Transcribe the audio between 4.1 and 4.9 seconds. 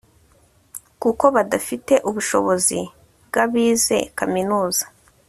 kaminuza